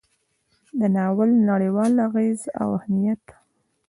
د 0.79 0.81
ناول 0.95 1.29
نړیوال 1.49 1.93
اغیز 2.07 2.39
او 2.61 2.67
اهمیت: 2.79 3.23